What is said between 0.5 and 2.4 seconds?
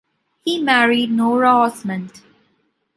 married Nora Osmond.